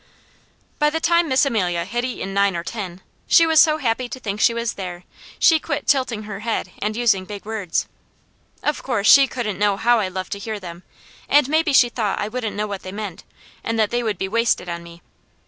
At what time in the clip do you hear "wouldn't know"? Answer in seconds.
12.29-12.65